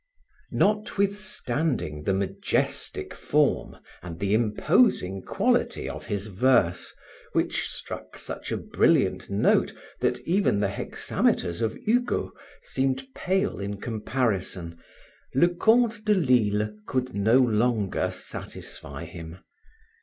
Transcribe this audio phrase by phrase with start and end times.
[0.53, 6.91] Notwithstanding the majestic form and the imposing quality of his verse
[7.33, 12.31] which struck such a brilliant note that even the hexameters of Hugo
[12.63, 14.79] seemed pale in comparison,
[15.35, 19.37] Leconte de Lisle could no longer satisfy him.